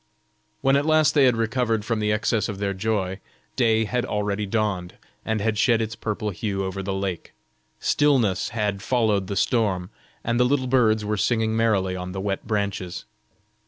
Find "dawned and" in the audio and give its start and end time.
4.47-5.41